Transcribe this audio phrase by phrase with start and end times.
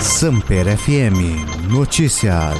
[0.00, 2.56] Samper FM Notícias.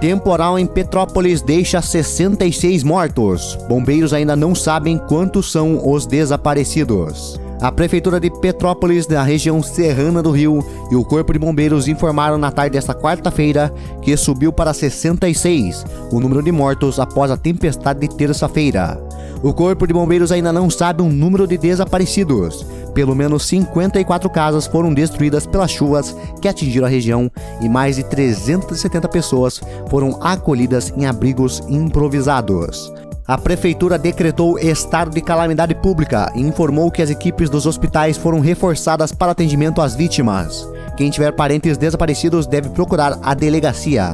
[0.00, 3.58] Temporal em Petrópolis deixa 66 mortos.
[3.68, 7.38] Bombeiros ainda não sabem quantos são os desaparecidos.
[7.62, 12.36] A Prefeitura de Petrópolis, na região serrana do Rio, e o Corpo de Bombeiros informaram
[12.36, 13.72] na tarde desta quarta-feira
[14.02, 19.00] que subiu para 66 o número de mortos após a tempestade de terça-feira.
[19.44, 22.66] O Corpo de Bombeiros ainda não sabe o número de desaparecidos.
[22.94, 28.02] Pelo menos 54 casas foram destruídas pelas chuvas que atingiram a região e mais de
[28.02, 32.92] 370 pessoas foram acolhidas em abrigos improvisados.
[33.26, 38.40] A prefeitura decretou estado de calamidade pública e informou que as equipes dos hospitais foram
[38.40, 40.68] reforçadas para atendimento às vítimas.
[40.96, 44.10] Quem tiver parentes desaparecidos deve procurar a delegacia.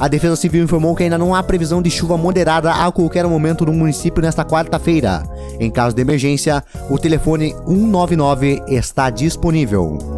[0.00, 3.64] A Defesa Civil informou que ainda não há previsão de chuva moderada a qualquer momento
[3.64, 5.22] no município nesta quarta-feira.
[5.58, 10.17] Em caso de emergência, o telefone 199 está disponível.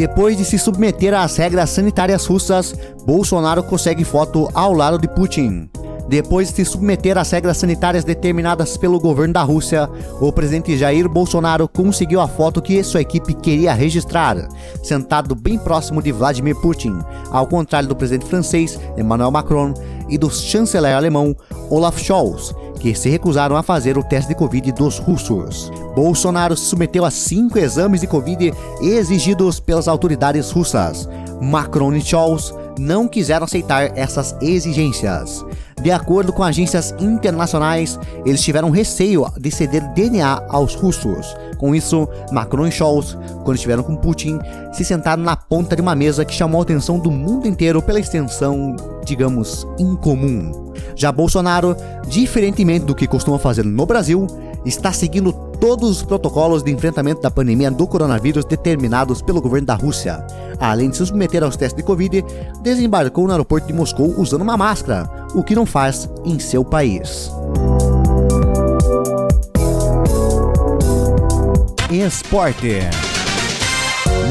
[0.00, 5.68] Depois de se submeter às regras sanitárias russas, Bolsonaro consegue foto ao lado de Putin.
[6.08, 11.06] Depois de se submeter às regras sanitárias determinadas pelo governo da Rússia, o presidente Jair
[11.06, 14.48] Bolsonaro conseguiu a foto que sua equipe queria registrar,
[14.82, 16.98] sentado bem próximo de Vladimir Putin,
[17.30, 19.74] ao contrário do presidente francês Emmanuel Macron
[20.08, 21.36] e do chanceler alemão
[21.68, 25.70] Olaf Scholz, que se recusaram a fazer o teste de Covid dos russos.
[25.94, 31.08] Bolsonaro se submeteu a cinco exames de Covid exigidos pelas autoridades russas.
[31.40, 35.44] Macron e Scholz não quiseram aceitar essas exigências.
[35.82, 41.34] De acordo com agências internacionais, eles tiveram receio de ceder DNA aos russos.
[41.56, 44.38] Com isso, Macron e Scholz, quando estiveram com Putin,
[44.72, 48.00] se sentaram na ponta de uma mesa que chamou a atenção do mundo inteiro pela
[48.00, 50.72] extensão, digamos, incomum.
[50.94, 51.76] Já Bolsonaro,
[52.08, 54.26] diferentemente do que costuma fazer no Brasil,
[54.64, 59.74] está seguindo todos os protocolos de enfrentamento da pandemia do coronavírus determinados pelo governo da
[59.74, 60.24] Rússia.
[60.58, 62.24] Além de se submeter aos testes de Covid,
[62.62, 67.30] desembarcou no aeroporto de Moscou usando uma máscara, o que não faz em seu país.
[71.90, 72.78] Esporte.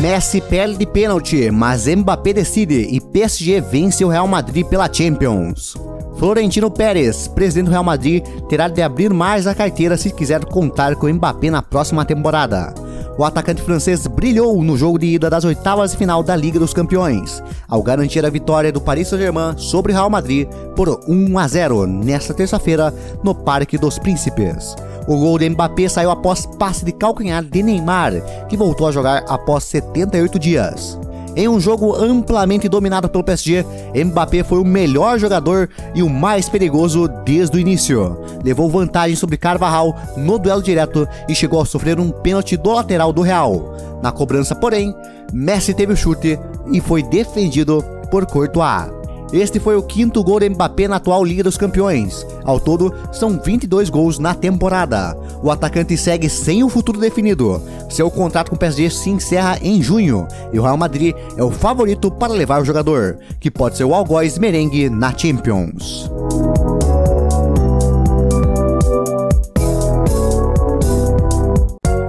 [0.01, 5.75] Messi perde de pênalti, mas Mbappé decide e PSG vence o Real Madrid pela Champions.
[6.19, 10.93] Florentino Pérez, presidente do Real Madrid, terá de abrir mais a carteira se quiser contar
[10.97, 12.73] com Mbappé na próxima temporada.
[13.17, 16.73] O atacante francês brilhou no jogo de ida das oitavas de final da Liga dos
[16.73, 21.47] Campeões, ao garantir a vitória do Paris Saint-Germain sobre o Real Madrid por 1 a
[21.47, 22.93] 0 nesta terça-feira
[23.23, 24.75] no Parque dos Príncipes.
[25.07, 28.11] O gol de Mbappé saiu após passe de calcanhar de Neymar,
[28.49, 30.99] que voltou a jogar após 78 dias.
[31.39, 36.49] Em um jogo amplamente dominado pelo PSG, Mbappé foi o melhor jogador e o mais
[36.49, 38.19] perigoso desde o início.
[38.43, 43.13] Levou vantagem sobre Carvajal no duelo direto e chegou a sofrer um pênalti do lateral
[43.13, 43.73] do Real.
[44.03, 44.93] Na cobrança, porém,
[45.31, 46.37] Messi teve o chute
[46.73, 48.98] e foi defendido por Courtois.
[49.31, 52.25] Este foi o quinto gol de Mbappé na atual Liga dos Campeões.
[52.43, 55.15] Ao todo, são 22 gols na temporada.
[55.43, 57.61] O atacante segue sem o futuro definido.
[57.89, 61.51] Seu contrato com o PSG se encerra em junho e o Real Madrid é o
[61.51, 66.09] favorito para levar o jogador, que pode ser o algoz merengue na Champions.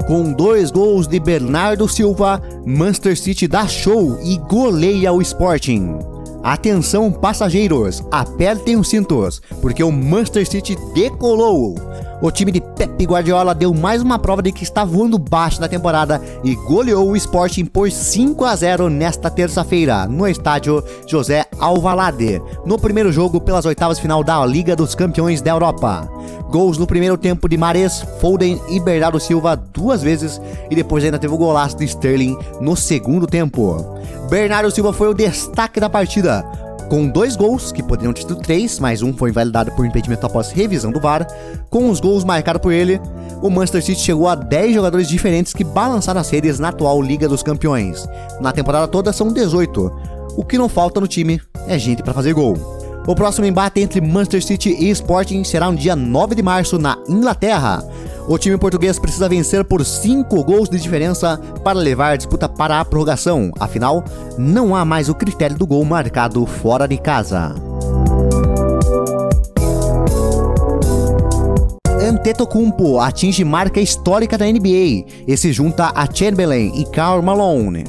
[0.07, 6.10] Com dois gols de Bernardo Silva, Manchester City dá show e goleia o Sporting.
[6.43, 11.75] Atenção passageiros, apertem os cintos, porque o Manchester City decolou.
[12.23, 15.69] O time de Pep Guardiola deu mais uma prova de que está voando baixo na
[15.69, 22.43] temporada e goleou o Sporting por 5 a 0 nesta terça-feira no estádio José Alvalade,
[22.67, 26.07] no primeiro jogo pelas oitavas final da Liga dos Campeões da Europa.
[26.51, 30.39] Gols no primeiro tempo de Mares, Foden e Bernardo Silva duas vezes
[30.71, 33.99] e depois ainda teve o golaço de Sterling no segundo tempo.
[34.29, 36.45] Bernardo Silva foi o destaque da partida,
[36.91, 40.51] com dois gols, que poderiam ter sido três, mas um foi invalidado por impedimento após
[40.51, 41.25] revisão do VAR.
[41.71, 43.01] Com os gols marcados por ele,
[43.41, 47.29] o Manchester City chegou a 10 jogadores diferentes que balançaram as redes na atual Liga
[47.29, 48.09] dos Campeões.
[48.41, 49.93] Na temporada toda são 18.
[50.37, 52.55] O que não falta no time é gente para fazer gol.
[53.07, 56.99] O próximo embate entre Manchester City e Sporting será no dia 9 de março na
[57.09, 57.85] Inglaterra.
[58.31, 62.79] O time português precisa vencer por 5 gols de diferença para levar a disputa para
[62.79, 64.05] a prorrogação, afinal,
[64.39, 67.53] não há mais o critério do gol marcado fora de casa.
[72.01, 77.83] Antetokounmpo atinge marca histórica da NBA e se junta a Chamberlain e Karl Malone.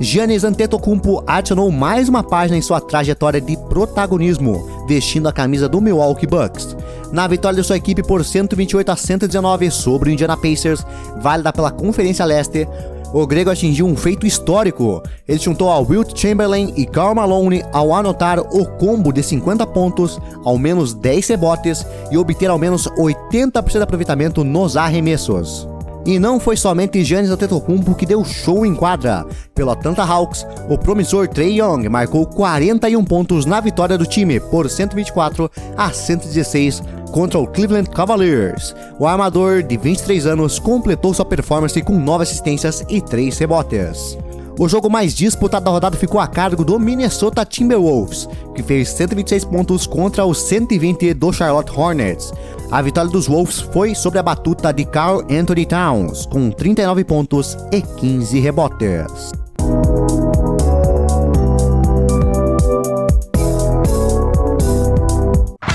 [0.00, 5.80] Giannis Antetokounmpo adicionou mais uma página em sua trajetória de protagonismo, vestindo a camisa do
[5.80, 6.76] Milwaukee Bucks
[7.12, 10.84] na vitória de sua equipe por 128 a 119 sobre o Indiana Pacers,
[11.20, 12.68] válida pela Conferência Leste.
[13.12, 15.02] O grego atingiu um feito histórico.
[15.26, 20.20] Ele juntou a Wilt Chamberlain e Karl Malone ao anotar o combo de 50 pontos,
[20.44, 25.66] ao menos 10 rebotes e obter ao menos 80% de aproveitamento nos arremessos.
[26.06, 29.26] E não foi somente Giannis Antetokounmpo que deu show em quadra.
[29.54, 34.68] Pelo Atlanta Hawks, o promissor Trey Young marcou 41 pontos na vitória do time por
[34.70, 38.74] 124 a 116 contra o Cleveland Cavaliers.
[38.98, 44.18] O armador de 23 anos completou sua performance com 9 assistências e 3 rebotes.
[44.58, 49.44] O jogo mais disputado da rodada ficou a cargo do Minnesota Timberwolves, que fez 126
[49.44, 52.32] pontos contra os 120 do Charlotte Hornets.
[52.68, 57.56] A vitória dos Wolves foi sobre a batuta de Carl Anthony Towns, com 39 pontos
[57.72, 59.32] e 15 rebotes.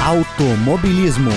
[0.05, 1.31] Automobilismo.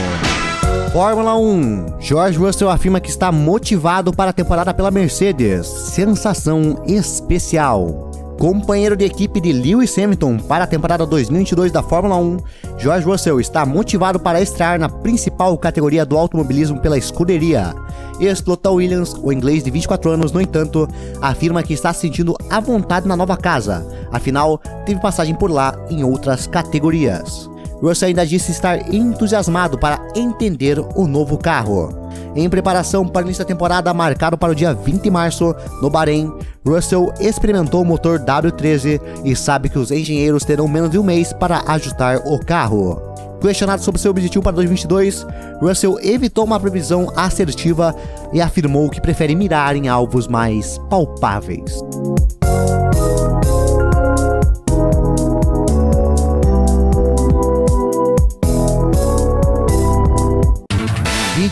[0.97, 2.01] Fórmula 1.
[2.01, 5.67] George Russell afirma que está motivado para a temporada pela Mercedes.
[5.67, 8.11] Sensação especial.
[8.39, 12.39] Companheiro de equipe de Lewis Hamilton para a temporada 2022 da Fórmula 1,
[12.79, 17.75] George Russell está motivado para estrear na principal categoria do automobilismo pela escuderia.
[18.19, 20.89] Ex-piloto Williams, o inglês de 24 anos, no entanto,
[21.21, 24.57] afirma que está se sentindo à vontade na nova casa, afinal,
[24.87, 27.51] teve passagem por lá em outras categorias.
[27.81, 32.07] Russell ainda disse estar entusiasmado para entender o novo carro.
[32.35, 36.33] Em preparação para esta temporada marcado para o dia 20 de março, no Bahrein,
[36.67, 41.33] Russell experimentou o motor W13 e sabe que os engenheiros terão menos de um mês
[41.33, 43.01] para ajustar o carro.
[43.41, 45.27] Questionado sobre seu objetivo para 2022,
[45.61, 47.95] Russell evitou uma previsão assertiva
[48.33, 51.81] e afirmou que prefere mirar em alvos mais palpáveis.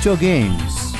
[0.05, 0.93] Videogames.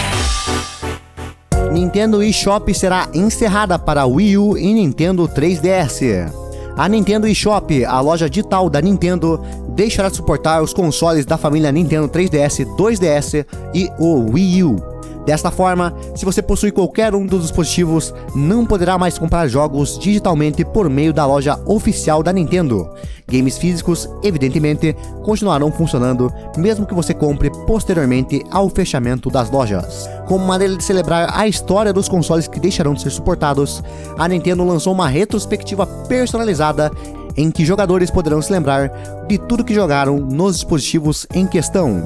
[1.71, 6.33] Nintendo eShop será encerrada para Wii U e Nintendo 3DS.
[6.75, 11.71] A Nintendo eShop, a loja digital da Nintendo, deixará de suportar os consoles da família
[11.71, 14.94] Nintendo 3DS, 2DS e o Wii U.
[15.27, 20.65] Desta forma, se você possui qualquer um dos dispositivos, não poderá mais comprar jogos digitalmente
[20.65, 22.91] por meio da loja oficial da Nintendo.
[23.27, 30.09] Games físicos, evidentemente, continuarão funcionando, mesmo que você compre posteriormente ao fechamento das lojas.
[30.27, 33.83] Como maneira de celebrar a história dos consoles que deixarão de ser suportados,
[34.19, 36.91] a Nintendo lançou uma retrospectiva personalizada
[37.37, 38.91] em que jogadores poderão se lembrar
[39.27, 42.03] de tudo que jogaram nos dispositivos em questão.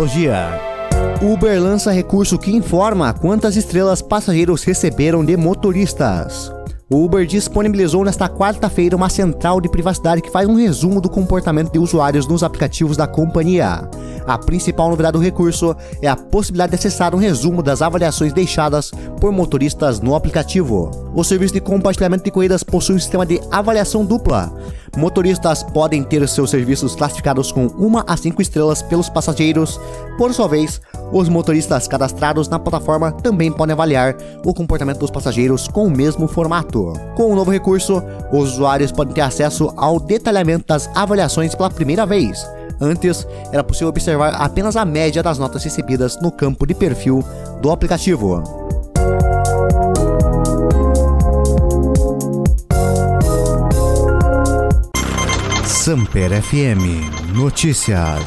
[0.00, 0.58] Tecnologia.
[1.20, 6.50] Uber lança recurso que informa quantas estrelas passageiros receberam de motoristas.
[6.90, 11.70] O Uber disponibilizou nesta quarta-feira uma central de privacidade que faz um resumo do comportamento
[11.70, 13.90] de usuários nos aplicativos da companhia.
[14.30, 18.92] A principal novidade do recurso é a possibilidade de acessar um resumo das avaliações deixadas
[19.20, 20.88] por motoristas no aplicativo.
[21.12, 24.54] O serviço de compartilhamento de corridas possui um sistema de avaliação dupla.
[24.96, 29.80] Motoristas podem ter seus serviços classificados com 1 a 5 estrelas pelos passageiros.
[30.16, 35.66] Por sua vez, os motoristas cadastrados na plataforma também podem avaliar o comportamento dos passageiros
[35.66, 36.92] com o mesmo formato.
[37.16, 38.00] Com o novo recurso,
[38.32, 42.48] os usuários podem ter acesso ao detalhamento das avaliações pela primeira vez.
[42.80, 47.22] Antes, era possível observar apenas a média das notas recebidas no campo de perfil
[47.60, 48.42] do aplicativo.
[55.64, 58.22] Samper FM Notícias.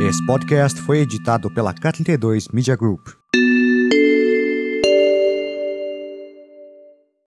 [0.00, 3.15] Esse podcast foi editado pela K32 Media Group.